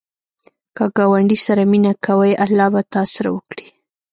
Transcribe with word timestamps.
که 0.75 0.85
ګاونډي 0.97 1.37
سره 1.45 1.61
مینه 1.71 1.93
کوې، 2.05 2.31
الله 2.45 2.67
به 2.73 2.81
تا 2.93 3.01
سره 3.13 3.29
وکړي 3.35 3.65